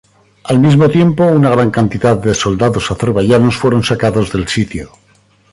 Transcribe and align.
Al 0.45 0.57
mismo 0.57 0.89
tiempo, 0.89 1.23
una 1.27 1.51
gran 1.51 1.69
cantidad 1.69 2.17
de 2.17 2.33
soldados 2.33 2.89
azerbaiyanos 2.89 3.55
fueron 3.55 3.83
sacados 3.83 4.31
del 4.33 4.47
sitio. 4.47 4.89